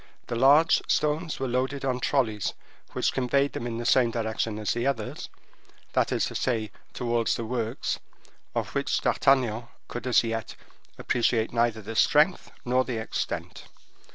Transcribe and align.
The 0.25 0.35
large 0.35 0.81
stones 0.87 1.39
were 1.39 1.47
loaded 1.47 1.85
on 1.85 1.99
trollies 1.99 2.55
which 2.93 3.13
conveyed 3.13 3.53
them 3.53 3.67
in 3.67 3.77
the 3.77 3.85
same 3.85 4.09
direction 4.09 4.57
as 4.57 4.73
the 4.73 4.87
others, 4.87 5.29
that 5.93 6.11
is 6.11 6.25
to 6.25 6.33
say, 6.33 6.71
towards 6.91 7.35
the 7.35 7.45
works, 7.45 7.99
of 8.55 8.73
which 8.73 8.99
D'Artagnan 9.01 9.65
could 9.87 10.07
as 10.07 10.23
yet 10.23 10.55
appreciate 10.97 11.53
neither 11.53 11.83
the 11.83 11.95
strength 11.95 12.49
nor 12.65 12.83
the 12.83 12.97
extent. 12.97 13.65